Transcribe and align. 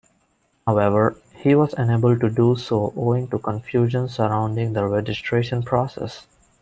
However, 0.65 1.15
he 1.35 1.53
was 1.53 1.75
unable 1.77 2.17
to 2.17 2.27
do 2.27 2.55
so 2.55 2.91
owing 2.97 3.27
to 3.27 3.37
confusion 3.37 4.09
surrounding 4.09 4.73
the 4.73 4.87
registration 4.87 5.61
process. 5.61 6.25